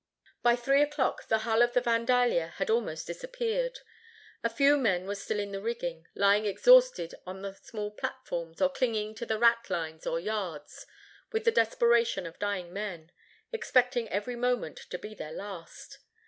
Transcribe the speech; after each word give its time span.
By 0.41 0.55
three 0.55 0.81
o'clock 0.81 1.27
the 1.27 1.37
hull 1.45 1.61
of 1.61 1.73
the 1.73 1.79
Vandalia 1.79 2.47
had 2.55 2.71
almost 2.71 3.05
disappeared. 3.05 3.81
A 4.43 4.49
few 4.49 4.75
men 4.75 5.05
were 5.05 5.13
still 5.13 5.37
in 5.39 5.51
the 5.51 5.61
rigging, 5.61 6.07
lying 6.15 6.47
exhausted 6.47 7.13
on 7.27 7.43
the 7.43 7.53
small 7.53 7.91
platforms 7.91 8.63
or 8.63 8.69
clinging 8.69 9.13
to 9.13 9.27
the 9.27 9.37
rat 9.37 9.69
lines 9.69 10.07
or 10.07 10.19
yards 10.19 10.87
with 11.31 11.45
the 11.45 11.51
desperation 11.51 12.25
of 12.25 12.39
dying 12.39 12.73
men, 12.73 13.11
expecting 13.51 14.09
every 14.09 14.35
moment 14.35 14.77
to 14.89 14.97
be 14.97 15.13
their 15.13 15.33
last. 15.33 15.99